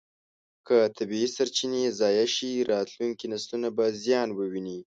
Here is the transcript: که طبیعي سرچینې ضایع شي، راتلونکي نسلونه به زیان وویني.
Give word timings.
که 0.67 0.77
طبیعي 0.97 1.27
سرچینې 1.35 1.83
ضایع 1.99 2.27
شي، 2.35 2.51
راتلونکي 2.71 3.25
نسلونه 3.33 3.69
به 3.77 3.85
زیان 4.03 4.29
وویني. 4.33 4.79